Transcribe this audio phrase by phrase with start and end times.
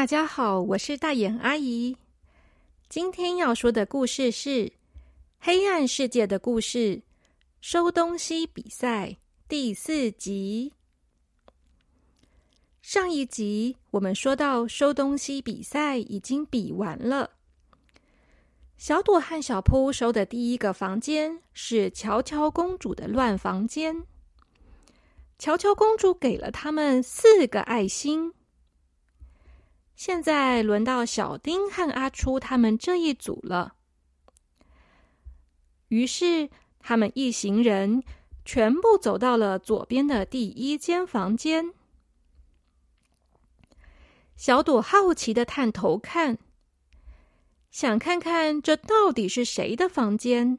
[0.00, 1.94] 大家好，我是大眼阿姨。
[2.88, 4.48] 今天要说的故事是
[5.38, 6.96] 《黑暗世界的故事》
[7.60, 10.72] 收东西比赛第四集。
[12.80, 17.32] 上一集我们说到，收东西比赛已经比完了。
[18.78, 24.06] 小朵和小扑收的第一个房间是乔乔公主的乱房间。
[25.38, 28.32] 乔乔公主给了他们四个爱心。
[30.00, 33.74] 现在轮到小丁和阿初他们这一组了。
[35.88, 38.02] 于是他们一行人
[38.42, 41.74] 全部走到了左边的第一间房间。
[44.36, 46.38] 小朵好奇的探头看，
[47.70, 50.58] 想看看这到底是谁的房间。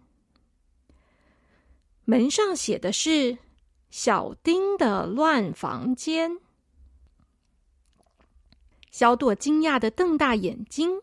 [2.05, 3.39] 门上写的是
[3.89, 6.37] “小丁的乱房间”。
[8.91, 11.01] 小朵惊讶的瞪大眼睛，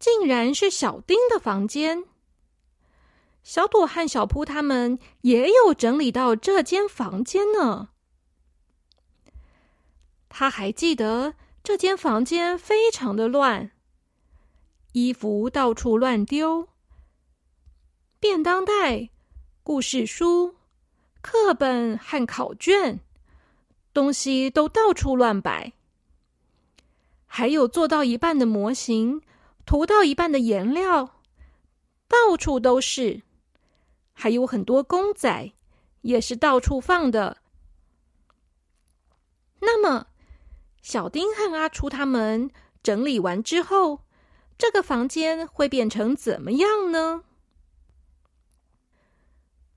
[0.00, 2.04] 竟然是小丁的房间。
[3.44, 7.90] 小朵和小扑他们也有整理到这间房间呢。
[10.28, 13.70] 他还记得这间房间非常的乱，
[14.92, 16.68] 衣服到处乱丢，
[18.18, 19.10] 便当袋、
[19.62, 20.56] 故事书、
[21.22, 22.98] 课本和考卷，
[23.92, 25.72] 东西都到处乱摆。
[27.36, 29.20] 还有做到一半的模型，
[29.66, 31.20] 涂到一半的颜料，
[32.08, 33.24] 到处都是。
[34.14, 35.52] 还有很多公仔，
[36.00, 37.36] 也是到处放的。
[39.60, 40.06] 那么，
[40.80, 42.50] 小丁和阿初他们
[42.82, 44.00] 整理完之后，
[44.56, 47.24] 这个房间会变成怎么样呢？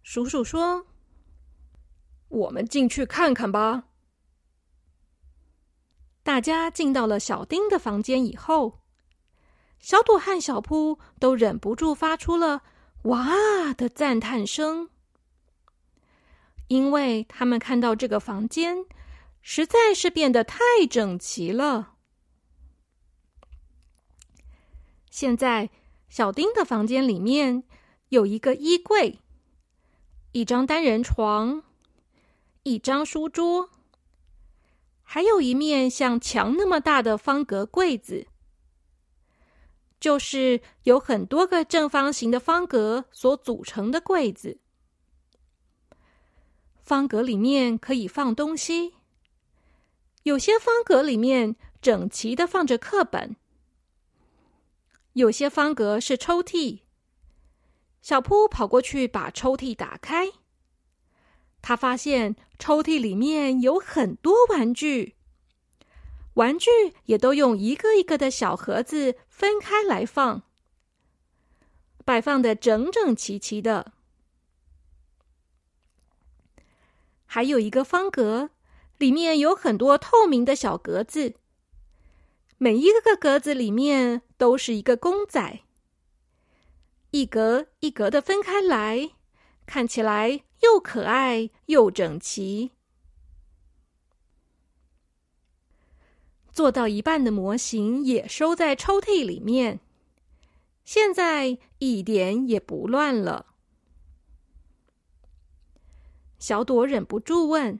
[0.01, 0.85] 叔叔说
[2.29, 3.83] ：“我们进去看看吧。”
[6.29, 8.81] 大家进到了小丁的房间以后，
[9.79, 12.61] 小朵和小扑都忍不住发出了
[13.05, 14.91] “哇”的赞叹声，
[16.67, 18.85] 因为他们看到这个房间
[19.41, 21.95] 实在是变得太整齐了。
[25.09, 25.71] 现在，
[26.09, 27.63] 小丁的房间里面
[28.09, 29.17] 有一个衣柜、
[30.33, 31.63] 一张单人床、
[32.61, 33.71] 一张书桌。
[35.11, 38.27] 还有一面像墙那么大的方格柜子，
[39.99, 44.59] 就是有很多个正方形的方格所组成的柜子。
[46.83, 48.93] 方格里面可以放东西，
[50.21, 53.35] 有些方格里面整齐的放着课本，
[55.13, 56.81] 有些方格是抽屉。
[58.03, 60.33] 小扑跑过去把抽屉打开。
[61.61, 65.15] 他发现抽屉里面有很多玩具，
[66.35, 66.69] 玩具
[67.05, 70.43] 也都用一个一个的小盒子分开来放，
[72.05, 73.93] 摆放的整整齐齐的。
[77.25, 78.49] 还有一个方格，
[78.97, 81.35] 里面有很多透明的小格子，
[82.57, 85.59] 每一个个格子里面都是一个公仔，
[87.11, 89.11] 一格一格的分开来，
[89.69, 90.41] 看起来。
[90.61, 92.71] 又可爱又整齐，
[96.51, 99.79] 做到一半的模型也收在抽屉里面，
[100.83, 103.45] 现在一点也不乱了。
[106.39, 107.79] 小朵忍不住问：“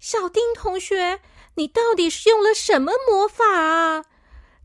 [0.00, 1.20] 小丁同学，
[1.56, 4.06] 你到底是用了什么魔法啊？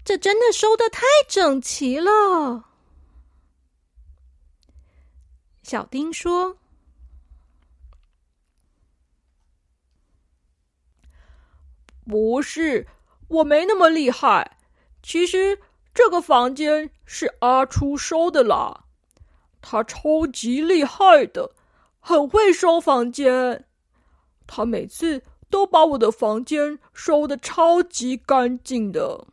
[0.05, 2.67] 这真的收的太整齐了。”
[5.69, 6.57] 小丁说
[12.09, 12.87] ：“不是，
[13.27, 14.57] 我没那么厉害。
[15.03, 15.59] 其实
[15.93, 18.85] 这个房间是阿初收的啦，
[19.61, 21.53] 他超级厉害的，
[21.99, 23.67] 很会收房间。
[24.47, 25.21] 他每次
[25.51, 29.27] 都把我的房间收的超级干净的。”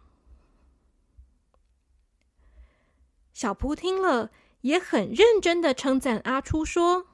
[3.33, 4.31] 小蒲听了。
[4.67, 7.07] 也很认真的称赞阿初说：“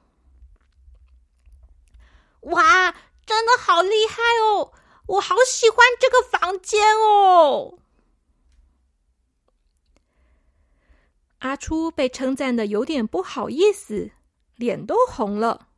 [2.40, 2.92] 哇，
[3.26, 4.72] 真的好厉害哦！
[5.06, 7.78] 我好喜欢这个房间哦。”
[11.40, 14.12] 阿初被称赞的有点不好意思，
[14.54, 15.68] 脸都红了。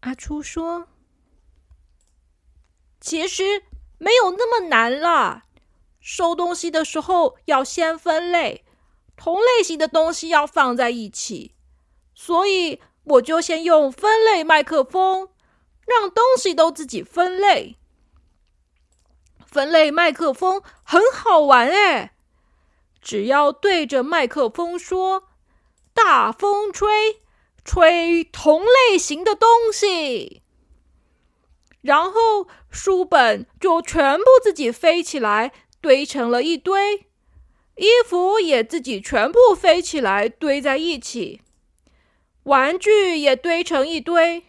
[0.00, 0.88] 阿初说
[3.00, 3.62] ：“其实
[3.98, 5.46] 没有那么难啦。”
[6.10, 8.64] 收东西的时候要先分类，
[9.14, 11.54] 同类型的东西要放在一起，
[12.14, 15.28] 所以我就先用分类麦克风，
[15.86, 17.76] 让东西都自己分类。
[19.44, 22.14] 分类麦克风很好玩哎，
[23.02, 25.24] 只要对着麦克风说
[25.92, 27.20] “大风吹，
[27.66, 30.40] 吹同类型的东西”，
[31.82, 37.06] 然后书本就全部自己飞起来，堆成了一堆；
[37.76, 41.40] 衣服也自己全部飞起来，堆在一起；
[42.44, 44.44] 玩具也堆成一堆。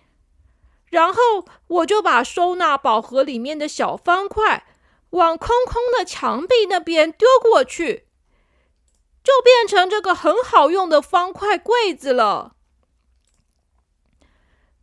[0.90, 4.66] 然后我就把收纳宝盒里面的小方块。
[5.12, 8.06] 往空空的墙壁那边丢过去，
[9.24, 12.56] 就变成这个很好用的方块柜子了。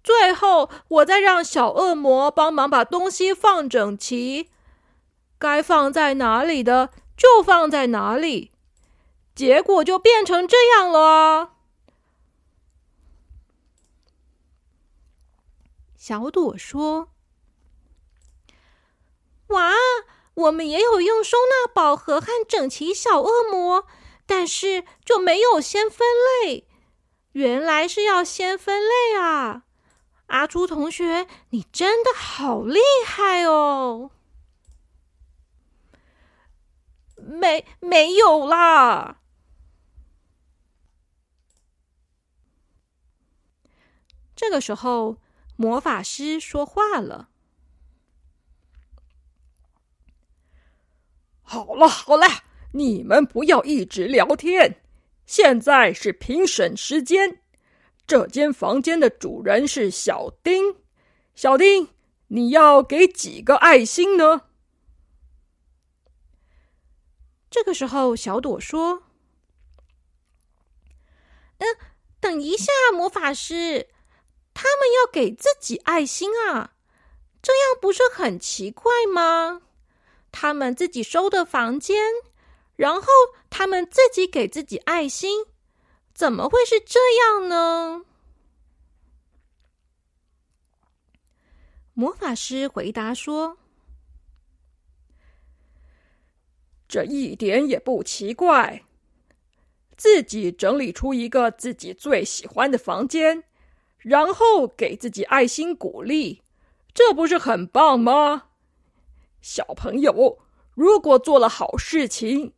[0.02, 4.50] 最后，我再让小恶魔帮忙把东西放整齐，
[5.38, 8.52] 该放在哪里的就放在哪里，
[9.34, 11.52] 结果就变成这样了。
[15.96, 17.08] 小朵说
[19.48, 19.72] ：“哇！”
[20.36, 23.86] 我们也有用收纳宝盒和整齐小恶魔，
[24.26, 26.06] 但是就没有先分
[26.44, 26.68] 类。
[27.32, 29.62] 原来是要先分类啊！
[30.26, 34.10] 阿朱同学，你真的好厉害哦！
[37.36, 39.20] 没没有啦。
[44.34, 45.18] 这个时候，
[45.56, 47.30] 魔法师说话了。
[51.42, 52.26] 好了好了，
[52.72, 54.82] 你们不要一直聊天。
[55.26, 57.40] 现在是评审时间。
[58.06, 60.76] 这间房间的主人是小丁。
[61.34, 61.88] 小丁，
[62.28, 64.45] 你要给几个爱心呢？
[67.50, 69.04] 这个时候，小朵说
[71.58, 71.66] ：“嗯，
[72.20, 73.88] 等一下，魔法师，
[74.52, 76.74] 他们要给自己爱心啊？
[77.40, 79.62] 这样不是很奇怪吗？”
[80.32, 81.96] 他们自己收的房间，
[82.74, 83.08] 然后
[83.48, 85.46] 他们自己给自己爱心，
[86.12, 88.04] 怎么会是这样呢？
[91.94, 93.56] 魔法师回答说
[96.88, 98.82] ：“这一点也不奇怪，
[99.96, 103.44] 自己整理出一个自己最喜欢的房间，
[103.98, 106.42] 然后给自己爱心鼓励，
[106.94, 108.44] 这不是很棒吗？”
[109.42, 110.38] 小朋友，
[110.74, 112.52] 如果做了好事情，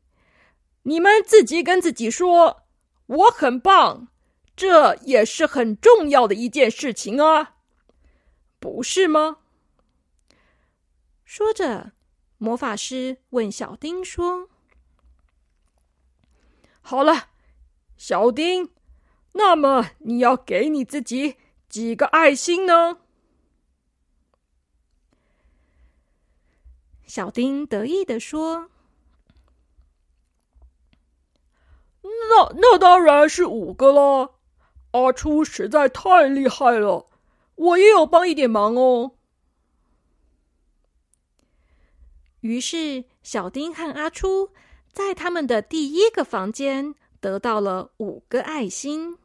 [0.82, 2.62] 你们自己跟自己说
[3.06, 4.08] “我很棒”，
[4.56, 7.56] 这也是很重要的一件事情啊，
[8.58, 9.38] 不是吗？
[11.25, 11.92] 说着，
[12.38, 14.49] 魔法师问小丁说
[16.81, 17.31] ：“好了，
[17.96, 18.70] 小丁，
[19.32, 21.37] 那么你要给你自己
[21.69, 22.99] 几个爱心呢？”
[27.05, 28.71] 小丁得意的说
[32.02, 34.37] ：“那那当然是五个了。
[34.92, 37.09] 阿初实在太厉害了，
[37.57, 39.16] 我也有帮一点忙哦。”
[42.40, 44.50] 于是，小丁和阿初
[44.92, 49.18] 在他们的第一个房间得到了五个爱心。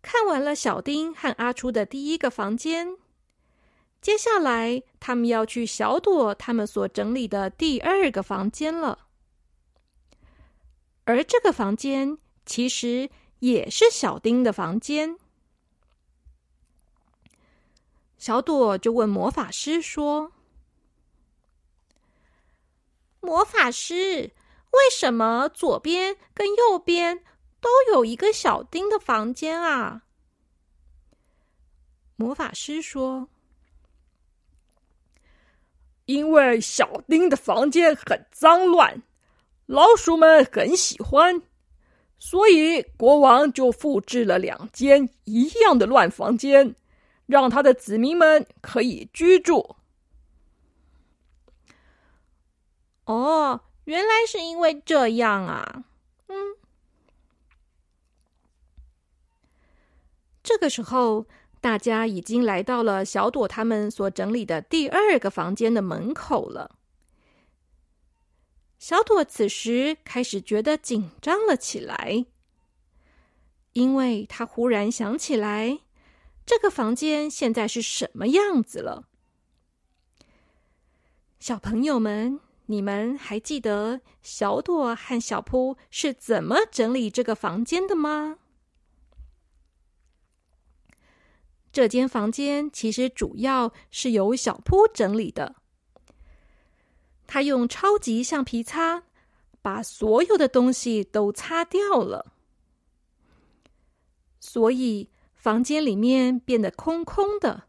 [0.00, 2.96] 看完了小丁和阿初的第一个房间。
[4.00, 9.06] 接下来，他们要去小朵他们所整理的第二个房间了。
[11.04, 15.16] 而这个房间其实也是小丁的房间。
[18.22, 20.30] 小朵就问魔法师说
[23.18, 24.30] ：“魔法师，
[24.70, 27.24] 为什么左边跟右边
[27.60, 30.04] 都有一个小丁的房间啊？”
[32.14, 33.28] 魔法师说。
[36.04, 39.02] 因为小丁的房间很脏乱，
[39.66, 41.42] 老鼠们很喜欢，
[42.20, 46.76] 所以国王就复制了两间一样的乱房间，
[47.32, 49.76] 让他的子民们可以居住。
[53.06, 55.84] 哦，原来是因为这样啊！
[56.28, 56.36] 嗯，
[60.42, 61.26] 这个时候。
[61.62, 66.76] 大家已经来到了小朵他们所整理的第二个房间的门口了。
[68.80, 72.26] 小朵此时开始觉得紧张了起来，
[73.74, 75.78] 因为他忽然想起来
[76.44, 79.08] 这个房间现在是什么样子了。
[81.38, 88.38] 小朋友们，你们还记得小朵和小扑是怎么整理这个房间的吗？
[91.72, 95.56] 这间房间其实主要是由小扑整理的。
[97.26, 99.04] 他用超级橡皮擦
[99.62, 102.34] 把所有的东西都擦掉了，
[104.38, 105.08] 所以
[105.42, 107.64] 房间里面变得空空的，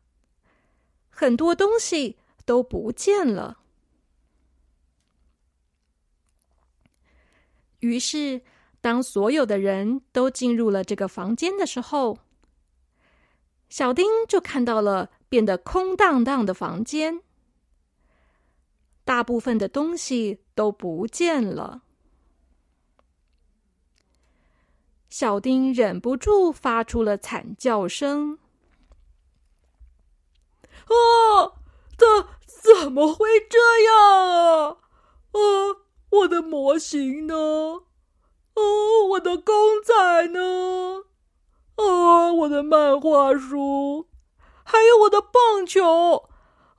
[1.09, 3.61] 很多东西都不见了。
[7.79, 8.43] 于是，
[8.79, 12.19] 当所有的人都进入了这个房间的时候，
[13.69, 17.23] 小丁就看到了变得空荡荡的房间，
[19.03, 21.81] 大部分的东西都不见了。
[25.15, 28.39] 小丁忍不住发出了惨叫声
[30.89, 31.53] ：“啊，
[31.95, 32.07] 怎
[32.47, 34.77] 怎么会这样啊？
[35.33, 35.39] 啊，
[36.09, 37.35] 我的模型呢？
[37.35, 37.83] 哦，
[39.11, 39.53] 我的公
[39.83, 39.93] 仔
[40.29, 41.03] 呢？”
[41.77, 42.33] 啊！
[42.33, 44.07] 我的漫画书，
[44.63, 46.27] 还有我的棒球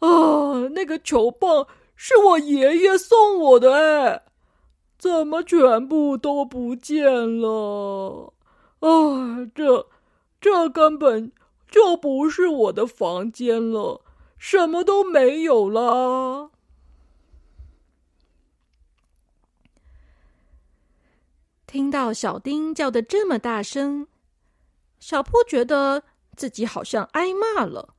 [0.00, 0.67] 啊！
[0.73, 4.24] 那个球棒是我爷爷送我的，哎，
[5.05, 7.05] 怎么全部都不见
[7.39, 8.33] 了？
[8.79, 9.87] 啊，这
[10.41, 11.31] 这根本
[11.71, 14.01] 就不是我的房间了，
[14.39, 16.53] 什么都没有了。
[21.67, 24.07] 听到小丁叫的这么大声。
[25.01, 27.95] 小扑觉得自己好像挨骂了。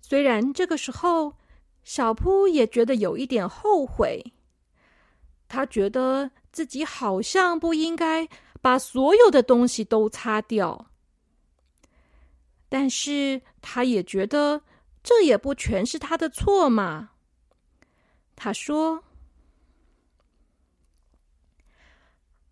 [0.00, 1.32] 虽然这个时候，
[1.82, 4.34] 小扑也觉得有一点后悔。
[5.48, 8.28] 他觉得自己好像不应该
[8.60, 10.86] 把所有的东西都擦掉，
[12.68, 14.62] 但是他也觉得
[15.02, 17.10] 这也不全是他的错嘛。
[18.36, 19.02] 他说。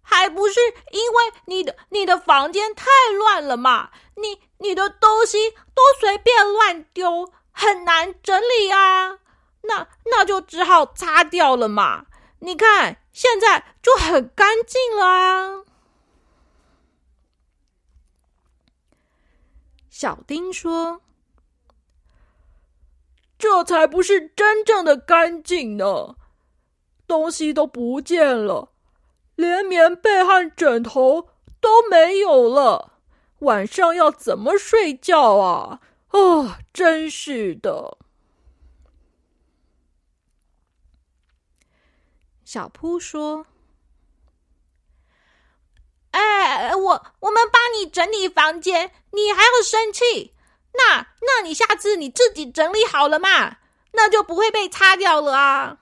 [0.09, 0.61] 还不是
[0.93, 2.87] 因为你的你的房间太
[3.19, 3.91] 乱了嘛？
[4.15, 9.19] 你你的东西都随便乱丢，很难整理啊。
[9.63, 12.07] 那那就只好擦掉了嘛。
[12.41, 15.65] 你看现在就很干净了啊。
[19.89, 21.01] 小丁说
[23.39, 26.17] ：“这才不是真正的干净呢，
[27.07, 28.73] 东西都不见了。”
[29.37, 31.29] 连棉被和枕头
[31.61, 32.93] 都没有了，
[33.41, 35.81] 晚上要怎么睡觉啊？
[36.11, 37.99] 哦，真是的。
[42.47, 43.45] 小扑说
[46.13, 50.33] ：“哎，我我们帮你整理房间，你还要生气？
[50.75, 53.59] 那那你下次你自己整理好了嘛，
[53.95, 55.81] 那就不会被擦掉了啊。”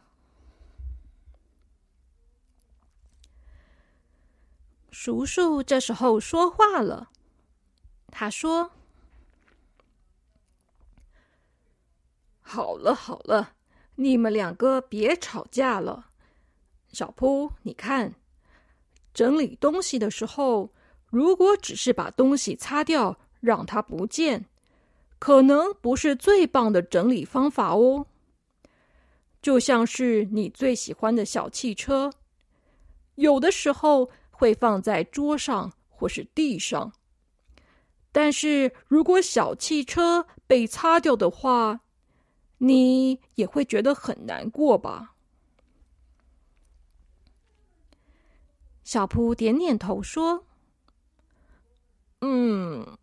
[4.91, 7.11] 叔叔这时候说话了，
[8.11, 8.71] 他说
[12.41, 13.53] ：“好了好了，
[13.97, 16.07] 你们两个别吵架了。
[16.95, 18.15] 小铺，你看，
[19.13, 20.71] 整理东西的时候，
[21.11, 24.47] 如果只是把东西擦掉，让它不见，
[25.19, 28.07] 可能不是最棒的整理方法哦。
[29.43, 32.13] 就像是你最喜欢的小汽车，
[33.17, 36.93] 有的时候。”会放在桌上或是地上，
[38.11, 41.83] 但是如果小汽车被擦掉的话，
[42.59, 45.14] 你也会觉得很难过吧？
[48.85, 50.45] 小扑点点头说
[52.21, 52.99] ：“嗯。”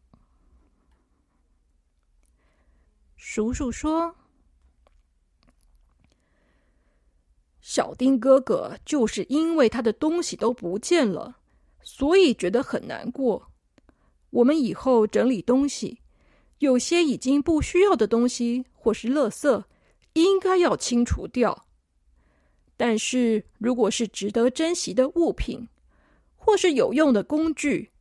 [3.17, 4.15] 叔叔说。
[7.59, 11.38] 小丁哥哥就是因为他的东西都不见了，
[11.81, 13.51] 所以觉得很难过。
[14.31, 16.01] 我们以后整理东西，
[16.57, 19.63] 有些已经不需要的东西或是垃圾，
[20.13, 21.67] 应该要清除掉。
[22.83, 25.69] 但是如果是值得珍惜的物品，
[26.35, 27.91] 或是有用的工具，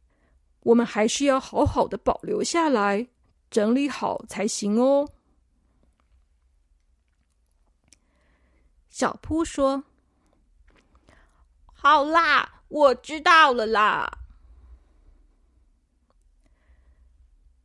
[0.60, 3.06] 我们还是要好好的保留下来，
[3.50, 5.10] 整理好才行哦。
[8.88, 9.84] 小扑说
[11.70, 14.20] ：“好啦，我知道了啦。”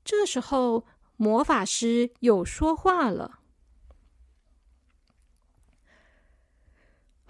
[0.04, 3.40] 这时候，魔法师又说话了：“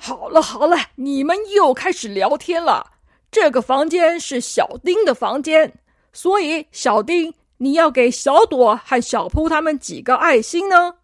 [0.05, 2.91] 好了好了，你们又开始聊天了。
[3.31, 5.79] 这个房间是小丁的房间，
[6.13, 10.97] 所以小丁，你要给小朵和小扑他们几个爱心呢？”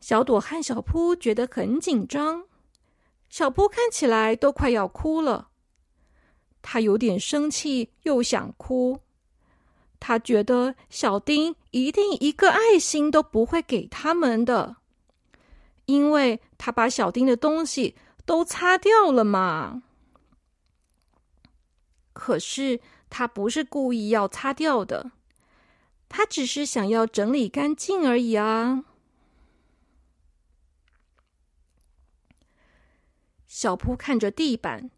[0.00, 2.44] 小朵和小扑觉得很紧张，
[3.28, 5.48] 小扑看起来都快要哭了。
[6.62, 9.00] 他有点生气，又想哭。
[10.00, 14.77] 他觉得小丁一定一个爱心都不会给他们的，
[15.88, 19.82] 因为他把小丁的东西都擦掉了嘛。
[22.12, 22.78] 可是
[23.08, 25.12] 他不是故意要擦掉的，
[26.10, 28.84] 他只是想要整理干净而已啊。
[33.46, 34.90] 小铺看着地板，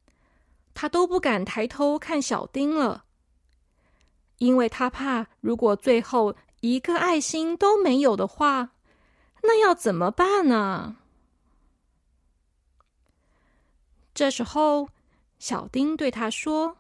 [0.75, 3.04] 他都不敢抬头看小丁了。
[4.38, 8.73] 因为他怕，如果最后一个爱心都没有的话，
[9.42, 10.97] 那要怎么办呢？
[14.12, 14.90] 这时候，
[15.38, 16.76] 小丁对他说：“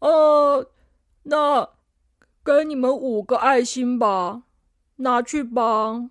[0.00, 0.70] 呃，
[1.22, 1.70] 那
[2.44, 4.42] 给你们五个爱心吧，
[4.96, 6.10] 拿去吧。”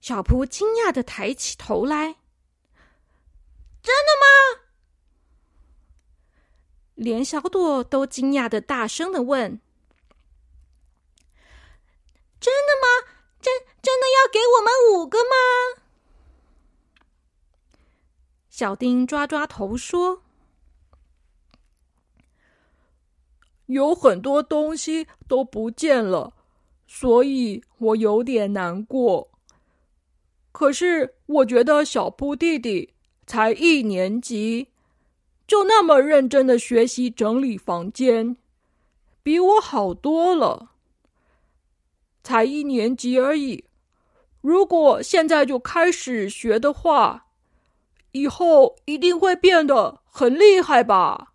[0.00, 2.16] 小仆惊讶的抬起头来
[3.82, 4.62] ：“真的吗？”
[6.94, 9.60] 连小朵都惊讶的大声的问
[12.46, 12.86] ：“真的吗？
[13.40, 15.34] 真真的要给我们五个吗？”
[18.48, 20.22] 小丁抓抓头说
[23.66, 26.34] ：“有很多东西都不见了，
[26.86, 29.32] 所以我有点难过。
[30.52, 32.94] 可是我觉得小布弟弟
[33.26, 34.68] 才一年级。”
[35.48, 38.36] 就那么认真的学习整理房间，
[39.22, 40.70] 比我好多了。
[42.26, 43.66] 才一年级而已，
[44.40, 47.28] 如果现在就开始学的话，
[48.10, 51.34] 以后一定会变得很厉害吧。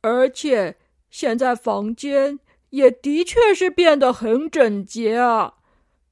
[0.00, 0.76] 而且
[1.10, 5.54] 现在房间也的确是变得很整洁啊，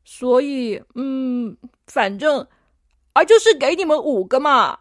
[0.05, 1.57] 所以，嗯，
[1.89, 2.47] 反正
[3.15, 4.79] 啊，就是给你们五个嘛。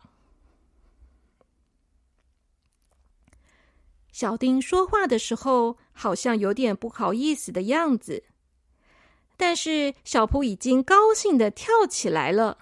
[4.12, 8.24] 小丁说话的时候，好像有点不好意思的样子。
[9.36, 12.60] 但是小扑已经高兴的跳起来了，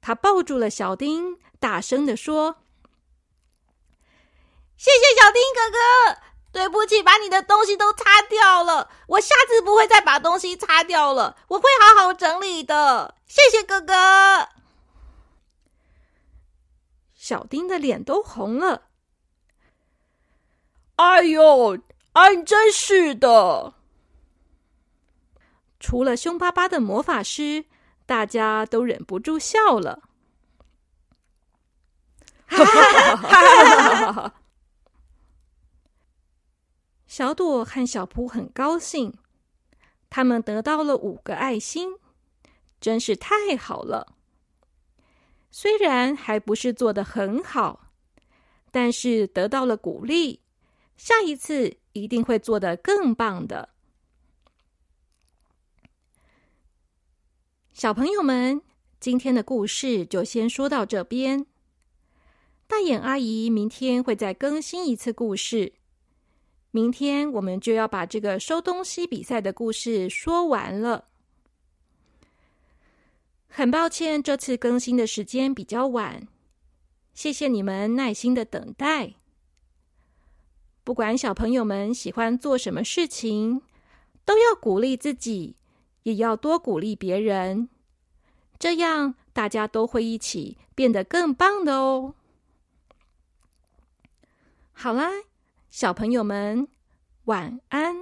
[0.00, 2.56] 他抱住了小丁，大声的说
[4.76, 6.20] ：“谢谢小丁哥哥，
[6.52, 8.90] 对不起，把你的东西都擦掉了。
[9.08, 13.16] 我下次不会再把东西擦掉了，我会好好整理的。
[13.26, 14.48] 谢谢哥哥。”
[17.14, 18.84] 小丁的脸都红了。
[20.96, 21.78] 哎呦，
[22.12, 23.74] 哎，真是的！
[25.80, 27.66] 除了凶巴巴的魔法师，
[28.04, 30.02] 大家都忍不住笑了。
[32.46, 34.34] 哈哈哈哈！
[37.06, 39.14] 小朵和小扑很高兴，
[40.10, 41.96] 他们得到了五个爱心，
[42.80, 44.14] 真是太好了。
[45.50, 47.92] 虽然还不是做的很好，
[48.70, 50.42] 但是得到了鼓励。
[50.96, 53.68] 下一次一定会做得更棒的，
[57.78, 58.60] 小朋友们，
[58.98, 61.46] 今天的故事就先说到这边。
[62.66, 65.74] 大眼阿姨明天会再更新一次故事，
[66.72, 71.04] 明天我们就要把这个收东西比赛的故事说完了。
[73.46, 76.26] 很抱歉，这次更新的时间比较晚，
[77.14, 79.14] 谢谢你们耐心的等待。
[80.82, 83.62] 不管小朋友们喜欢做什么事情，
[84.24, 85.54] 都要鼓励自己，
[86.08, 87.68] 也要多鼓励别人，
[88.58, 92.14] 这样大家都会一起变得更棒的哦。
[94.72, 95.10] 好啦，
[95.68, 96.66] 小朋友们，
[97.24, 97.94] 晚安。